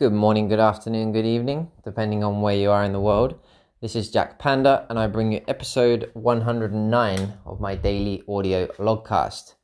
[0.00, 3.38] Good morning, good afternoon, good evening, depending on where you are in the world.
[3.82, 9.56] This is Jack Panda, and I bring you episode 109 of my daily audio logcast.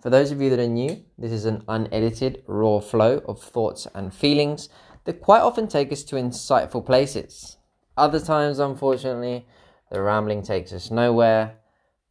[0.00, 3.86] For those of you that are new, this is an unedited, raw flow of thoughts
[3.94, 4.70] and feelings
[5.04, 7.58] that quite often take us to insightful places.
[7.94, 9.46] Other times, unfortunately,
[9.90, 11.58] the rambling takes us nowhere.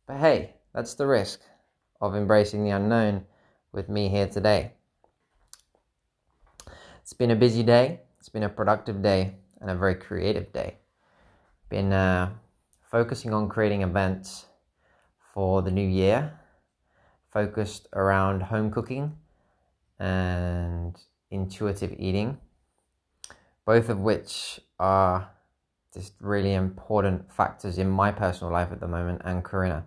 [0.05, 1.41] But hey, that's the risk
[1.99, 3.25] of embracing the unknown
[3.71, 4.73] with me here today.
[7.11, 10.77] It's been a busy day, it's been a productive day, and a very creative day.
[11.67, 12.29] Been uh,
[12.89, 14.45] focusing on creating events
[15.33, 16.39] for the new year,
[17.29, 19.17] focused around home cooking
[19.99, 20.97] and
[21.29, 22.37] intuitive eating,
[23.65, 25.31] both of which are
[25.93, 29.83] just really important factors in my personal life at the moment and Karina.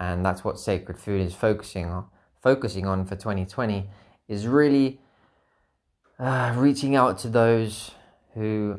[0.00, 2.06] And that's what Sacred Food is focusing on.
[2.42, 3.88] Focusing on for 2020
[4.26, 5.00] is really
[6.20, 7.92] uh, reaching out to those
[8.34, 8.78] who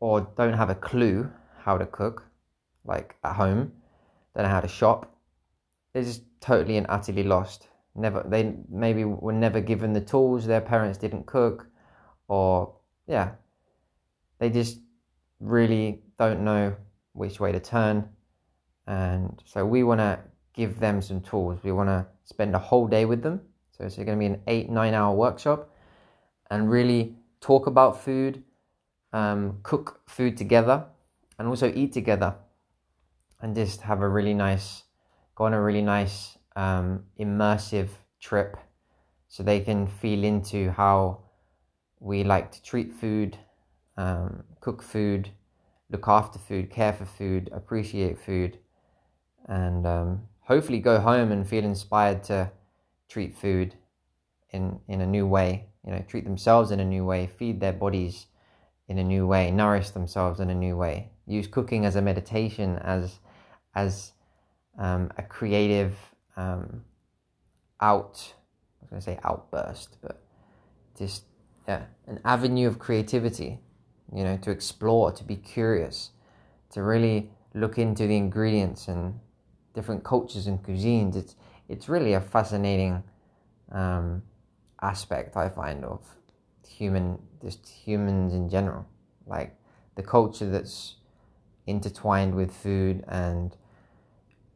[0.00, 2.24] or don't have a clue how to cook,
[2.84, 3.72] like at home,
[4.34, 5.14] don't know how to shop.
[5.92, 7.68] They're just totally and utterly lost.
[7.94, 10.46] Never, they maybe were never given the tools.
[10.46, 11.66] Their parents didn't cook,
[12.28, 12.74] or
[13.06, 13.32] yeah,
[14.38, 14.78] they just
[15.40, 16.74] really don't know
[17.12, 18.08] which way to turn.
[18.86, 20.20] And so we want to
[20.54, 21.60] give them some tools.
[21.62, 23.40] We want to spend a whole day with them.
[23.72, 25.70] So it's going to be an eight, nine hour workshop
[26.50, 28.42] and really talk about food,
[29.12, 30.84] um, cook food together,
[31.38, 32.34] and also eat together.
[33.40, 34.84] And just have a really nice,
[35.34, 37.88] go on a really nice um, immersive
[38.20, 38.56] trip
[39.28, 41.20] so they can feel into how
[42.00, 43.38] we like to treat food
[43.98, 45.28] um, cook food,
[45.90, 48.58] look after food, care for food, appreciate food,
[49.46, 52.50] and um, hopefully go home and feel inspired to
[53.08, 53.74] treat food
[54.50, 55.67] in, in a new way.
[55.88, 58.26] You know, treat themselves in a new way, feed their bodies
[58.88, 61.08] in a new way, nourish themselves in a new way.
[61.26, 63.20] Use cooking as a meditation, as
[63.74, 64.12] as
[64.78, 65.96] um, a creative
[66.36, 66.84] um,
[67.80, 68.34] out.
[68.80, 70.22] I was going to say outburst, but
[70.98, 71.24] just
[71.66, 73.58] yeah, an avenue of creativity
[74.14, 76.10] you know, to explore, to be curious,
[76.70, 79.18] to really look into the ingredients and
[79.74, 81.16] different cultures and cuisines.
[81.16, 81.34] It's
[81.68, 83.02] it's really a fascinating
[83.72, 84.22] um,
[84.82, 86.00] aspect I find of
[86.66, 88.86] human, just humans in general,
[89.26, 89.56] like
[89.96, 90.96] the culture that's
[91.66, 93.56] intertwined with food and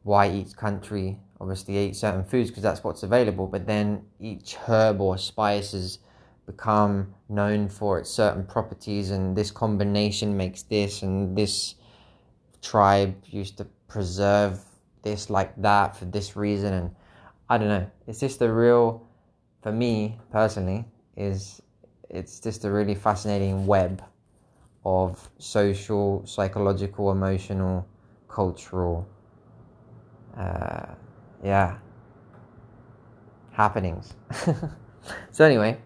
[0.03, 5.01] why each country obviously eats certain foods because that's what's available, but then each herb
[5.01, 5.99] or spices
[6.45, 11.75] become known for its certain properties and this combination makes this and this
[12.61, 14.59] tribe used to preserve
[15.03, 16.95] this like that for this reason and
[17.49, 17.89] I don't know.
[18.07, 19.05] It's just a real
[19.63, 20.85] for me personally
[21.15, 21.61] is
[22.09, 24.03] it's just a really fascinating web
[24.85, 27.87] of social, psychological, emotional,
[28.27, 29.07] cultural
[30.37, 30.85] uh,
[31.43, 31.77] yeah
[33.53, 34.13] happenings.
[35.31, 35.77] so anyway,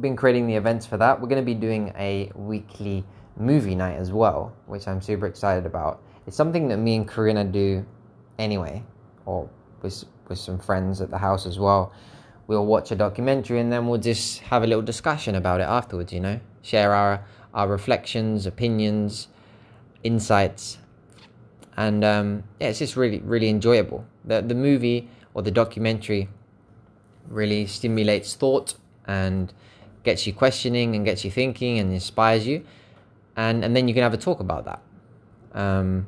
[0.00, 1.20] been creating the events for that.
[1.20, 3.04] We're going to be doing a weekly
[3.36, 6.02] movie night as well, which I'm super excited about.
[6.26, 7.84] It's something that me and Karina do
[8.38, 8.82] anyway,
[9.26, 9.48] or
[9.82, 11.92] with with some friends at the house as well.
[12.46, 16.12] We'll watch a documentary and then we'll just have a little discussion about it afterwards.
[16.12, 17.24] You know, share our
[17.54, 19.28] our reflections, opinions,
[20.02, 20.78] insights,
[21.76, 24.04] and um, yeah, it's just really really enjoyable.
[24.24, 26.28] The the movie or the documentary
[27.28, 28.74] really stimulates thought
[29.06, 29.52] and
[30.02, 32.64] gets you questioning and gets you thinking and inspires you,
[33.36, 34.82] and and then you can have a talk about that.
[35.58, 36.06] Um,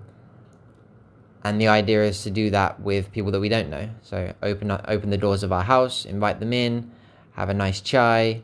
[1.46, 3.88] and the idea is to do that with people that we don't know.
[4.02, 6.90] So open open the doors of our house, invite them in,
[7.32, 8.42] have a nice chai,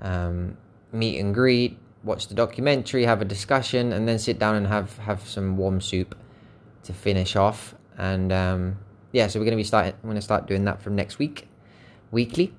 [0.00, 0.56] um,
[0.90, 4.98] meet and greet, watch the documentary, have a discussion, and then sit down and have
[4.98, 6.16] have some warm soup
[6.82, 7.76] to finish off.
[7.96, 8.78] And um,
[9.12, 9.92] yeah, so we're going to be starting.
[9.92, 11.48] I'm going to start doing that from next week,
[12.10, 12.52] weekly.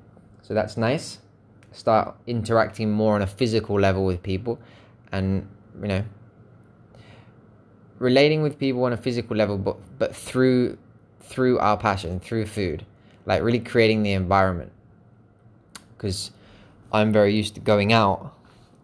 [0.43, 1.19] So that's nice
[1.73, 4.59] start interacting more on a physical level with people
[5.11, 5.47] and
[5.81, 6.03] you know
[7.99, 10.77] relating with people on a physical level but but through
[11.21, 12.85] through our passion through food
[13.25, 14.71] like really creating the environment.
[15.95, 16.31] Because
[16.91, 18.35] i'm very used to going out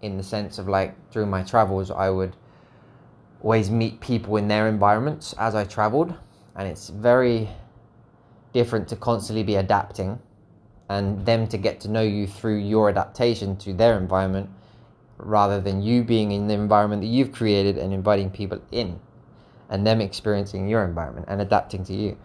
[0.01, 2.35] in the sense of like during my travels i would
[3.44, 6.13] always meet people in their environments as i traveled
[6.56, 7.47] and it's very
[8.53, 10.17] different to constantly be adapting
[10.89, 14.50] and them to get to know you through your adaptation to their environment
[15.19, 19.00] rather than you being in the environment that you've created and inviting people in
[19.69, 22.18] and them experiencing your environment and adapting to you.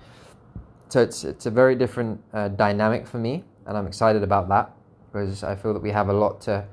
[0.88, 4.70] So it's it's a very different uh, dynamic for me, and I'm excited about that.
[5.14, 6.64] because I feel that we have a lot to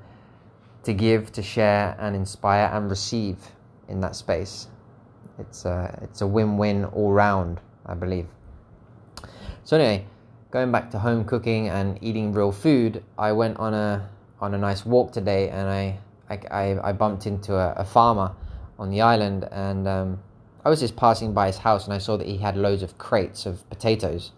[0.82, 3.38] to give, to share, and inspire and receive
[3.88, 4.66] in that space.
[5.38, 8.26] It's a it's a win-win all round, I believe.
[9.64, 10.06] So anyway,
[10.50, 14.08] going back to home cooking and eating real food, I went on a
[14.40, 15.98] on a nice walk today, and I
[16.50, 18.34] I, I bumped into a, a, farmer
[18.78, 20.22] on the island, and um,
[20.64, 22.98] I was just passing by his house, and I saw that he had loads of
[22.98, 24.32] crates of potatoes,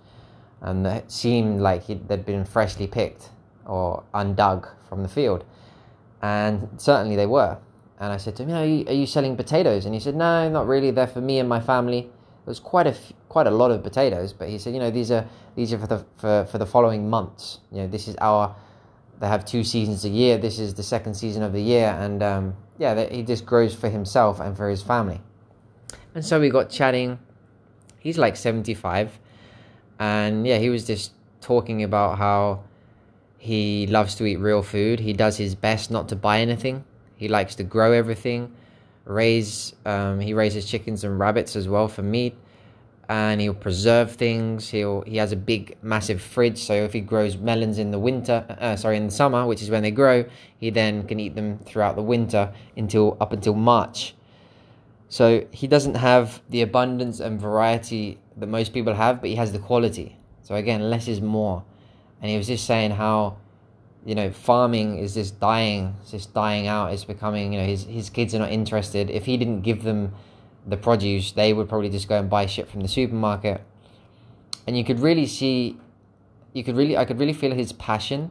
[0.61, 3.31] and it seemed like they'd been freshly picked
[3.67, 5.45] or undug from the field,
[6.23, 7.59] and certainly they were.
[7.99, 9.85] And I said to him, are you, are you selling potatoes?
[9.85, 10.91] And he said, No, not really.
[10.91, 12.01] They're for me and my family.
[12.01, 12.95] It was quite a
[13.29, 15.27] quite a lot of potatoes, but he said, you know, these are
[15.57, 17.61] these are for the for, for the following months.
[17.73, 18.55] You know, this is our
[19.21, 20.39] they have two seasons a year.
[20.39, 23.89] This is the second season of the year, and um, yeah, he just grows for
[23.89, 25.21] himself and for his family.
[26.15, 27.19] And so we got chatting.
[27.99, 29.19] He's like seventy five,
[29.99, 32.65] and yeah, he was just talking about how
[33.39, 35.01] he loves to eat real food.
[35.01, 36.85] He does his best not to buy anything.
[37.17, 38.53] He likes to grow everything,
[39.05, 39.75] raise.
[39.85, 42.37] Um, he raises chickens and rabbits as well for meat
[43.09, 44.69] and he'll preserve things.
[44.71, 48.45] He'll he has a big massive fridge, so if he grows melons in the winter,
[48.61, 50.25] uh, sorry, in the summer, which is when they grow,
[50.59, 54.15] he then can eat them throughout the winter until up until March.
[55.09, 59.53] So he doesn't have the abundance and variety that most people have, but he has
[59.53, 60.19] the quality.
[60.43, 61.65] So again, less is more.
[62.21, 63.37] And he was just saying how,
[64.05, 66.93] you know, farming is just dying, it's just dying out.
[66.93, 69.11] It's becoming, you know, his his kids are not interested.
[69.11, 70.15] If he didn't give them
[70.67, 73.61] the produce, they would probably just go and buy shit from the supermarket.
[74.67, 75.79] And you could really see,
[76.53, 78.31] you could really, I could really feel his passion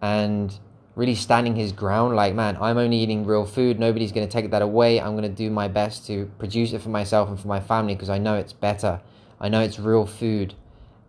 [0.00, 0.58] and
[0.94, 2.16] really standing his ground.
[2.16, 3.78] Like, man, I'm only eating real food.
[3.78, 5.00] Nobody's going to take that away.
[5.00, 7.94] I'm going to do my best to produce it for myself and for my family
[7.94, 9.00] because I know it's better.
[9.40, 10.54] I know it's real food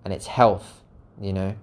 [0.03, 0.81] and it's health,
[1.19, 1.55] you know.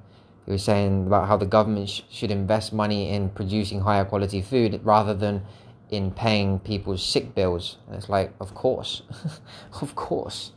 [0.46, 4.40] He was saying about how the government sh- should invest money in producing higher quality
[4.40, 5.42] food rather than
[5.90, 7.78] in paying people's sick bills.
[7.86, 9.02] And it's like, of course,
[9.80, 10.52] of course.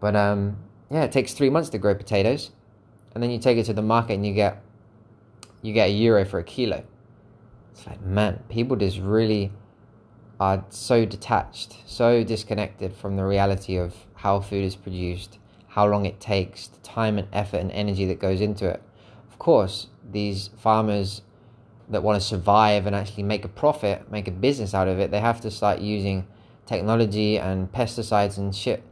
[0.00, 0.58] But um,
[0.90, 2.50] yeah, it takes three months to grow potatoes,
[3.14, 4.62] and then you take it to the market and you get
[5.62, 6.84] you get a euro for a kilo.
[7.72, 9.52] It's like, man, people just really
[10.38, 15.38] are so detached, so disconnected from the reality of how food is produced,
[15.68, 18.82] how long it takes, the time and effort and energy that goes into it.
[19.30, 21.22] Of course, these farmers
[21.88, 25.10] that want to survive and actually make a profit, make a business out of it,
[25.10, 26.26] they have to start using
[26.66, 28.82] technology and pesticides and shit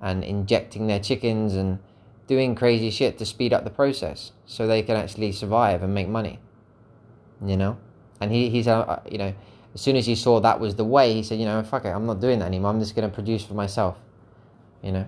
[0.00, 1.78] and injecting their chickens and
[2.26, 6.08] doing crazy shit to speed up the process so they can actually survive and make
[6.08, 6.38] money.
[7.44, 7.78] You know?
[8.20, 9.34] And he, he's, uh, you know,
[9.74, 11.88] as soon as he saw that was the way, he said, you know, fuck it,
[11.88, 12.70] I'm not doing that anymore.
[12.70, 13.96] I'm just going to produce for myself.
[14.82, 15.06] You know?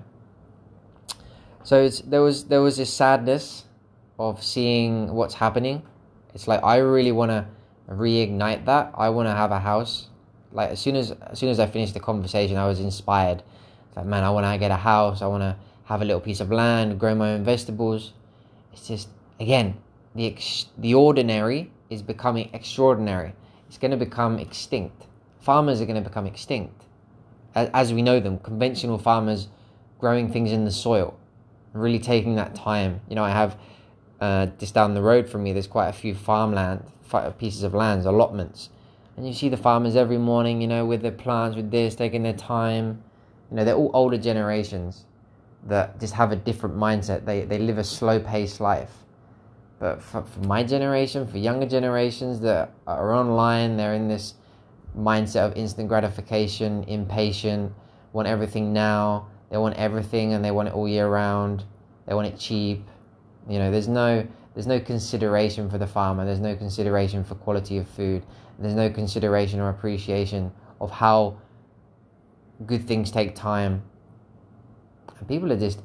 [1.62, 3.64] So there was there was this sadness
[4.18, 5.82] of seeing what's happening
[6.38, 7.44] it's like I really want to
[7.90, 8.92] reignite that.
[8.96, 10.06] I want to have a house.
[10.52, 13.42] Like as soon as as soon as I finished the conversation, I was inspired.
[13.88, 15.20] It's like man, I want to get a house.
[15.20, 15.56] I want to
[15.86, 18.12] have a little piece of land, grow my own vegetables.
[18.72, 19.08] It's just
[19.40, 19.78] again
[20.14, 23.32] the ex- the ordinary is becoming extraordinary.
[23.66, 25.06] It's going to become extinct.
[25.40, 26.84] Farmers are going to become extinct
[27.56, 28.38] as, as we know them.
[28.38, 29.48] Conventional farmers
[29.98, 31.18] growing things in the soil,
[31.72, 33.00] really taking that time.
[33.08, 33.58] You know, I have
[34.20, 36.84] uh, just down the road from me, there's quite a few farmland
[37.38, 38.70] pieces of lands, allotments,
[39.16, 42.22] and you see the farmers every morning, you know, with their plants, with this, taking
[42.22, 43.02] their time.
[43.50, 45.04] You know, they're all older generations
[45.66, 47.24] that just have a different mindset.
[47.24, 48.92] They they live a slow paced life.
[49.78, 54.34] But for, for my generation, for younger generations that are online, they're in this
[54.96, 57.72] mindset of instant gratification, impatient,
[58.12, 59.28] want everything now.
[59.50, 61.64] They want everything and they want it all year round.
[62.06, 62.84] They want it cheap
[63.48, 66.24] you know, there's no there's no consideration for the farmer.
[66.24, 68.26] There's no consideration for quality of food.
[68.58, 70.50] There's no consideration or appreciation
[70.80, 71.38] of how
[72.66, 73.82] good things take time.
[75.16, 75.80] And people are just,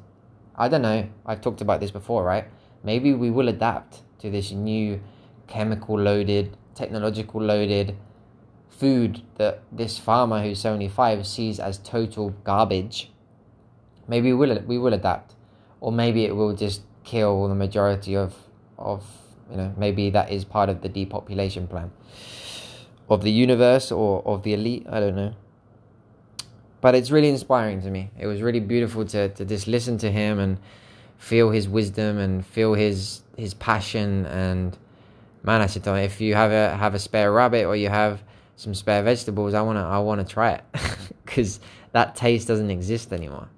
[0.56, 1.08] I don't know.
[1.24, 2.46] I've talked about this before, right?
[2.82, 5.00] Maybe we will adapt to this new
[5.46, 7.96] chemical loaded, technological loaded
[8.68, 13.12] food that this farmer who's 75 sees as total garbage.
[14.08, 15.34] Maybe we will we will adapt,
[15.80, 18.34] or maybe it will just kill the majority of
[18.78, 19.04] of
[19.50, 21.90] you know maybe that is part of the depopulation plan
[23.08, 25.34] of the universe or of the elite i don't know.
[26.84, 28.10] But it's really inspiring to me.
[28.18, 30.58] It was really beautiful to, to just listen to him and
[31.16, 34.26] feel his wisdom and feel his his passion.
[34.26, 34.76] And
[35.42, 38.22] man i said if you have a have a spare rabbit or you have
[38.56, 40.64] some spare vegetables i want to i want to try it.
[41.24, 41.58] Because
[41.92, 43.48] that taste doesn't exist anymore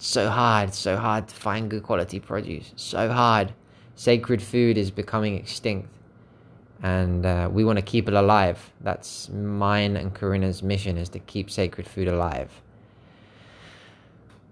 [0.00, 2.72] so hard, so hard to find good quality produce.
[2.76, 3.54] So hard.
[3.94, 5.88] Sacred food is becoming extinct.
[6.82, 8.72] and uh, we want to keep it alive.
[8.80, 12.50] That's mine and Karina's mission is to keep sacred food alive.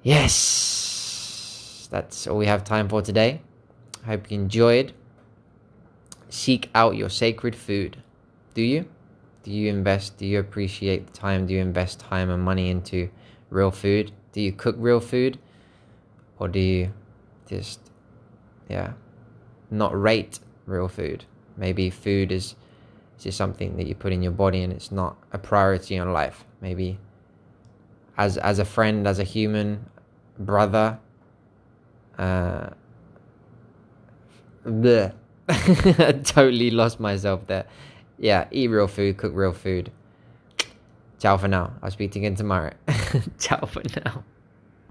[0.02, 3.40] Yes, that's all we have time for today.
[4.06, 4.92] Hope you enjoyed.
[6.30, 8.02] Seek out your sacred food.
[8.54, 8.86] Do you?
[9.42, 10.18] Do you invest?
[10.18, 11.46] Do you appreciate the time?
[11.46, 13.10] Do you invest time and money into
[13.50, 14.12] real food?
[14.32, 15.38] Do you cook real food?
[16.38, 16.92] Or do you
[17.48, 17.80] just,
[18.68, 18.92] yeah,
[19.70, 21.24] not rate real food?
[21.56, 22.54] Maybe food is
[23.18, 26.44] just something that you put in your body and it's not a priority in life.
[26.60, 26.98] Maybe
[28.16, 29.86] as as a friend, as a human,
[30.38, 30.98] brother,
[32.18, 32.70] uh,
[34.66, 35.12] bleh.
[36.24, 37.64] totally lost myself there.
[38.18, 39.90] Yeah, eat real food, cook real food.
[41.18, 41.72] Ciao for now.
[41.82, 42.72] I'll speak to you again tomorrow.
[43.38, 44.24] Ciao for now.